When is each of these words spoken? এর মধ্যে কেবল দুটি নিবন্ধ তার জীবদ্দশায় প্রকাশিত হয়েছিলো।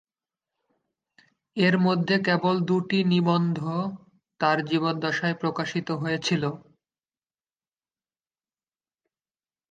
এর 1.57 1.75
মধ্যে 1.85 2.15
কেবল 2.27 2.55
দুটি 2.69 2.99
নিবন্ধ 3.05 3.57
তার 4.39 4.57
জীবদ্দশায় 4.65 5.35
প্রকাশিত 5.35 5.87
হয়েছিলো। 6.01 6.49